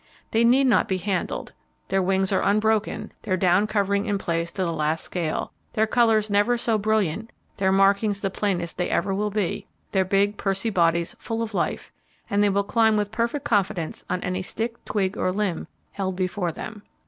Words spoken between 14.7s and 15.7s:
twig, or limb